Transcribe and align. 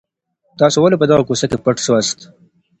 تاسي 0.59 0.77
ولي 0.83 0.95
په 0.99 1.05
دغه 1.11 1.23
کوڅې 1.27 1.45
کي 1.51 1.57
پټ 1.63 1.77
سواست؟ 1.85 2.19